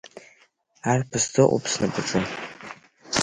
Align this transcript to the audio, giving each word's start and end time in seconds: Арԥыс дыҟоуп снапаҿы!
Арԥыс 0.91 1.25
дыҟоуп 1.33 1.63
снапаҿы! 1.71 2.19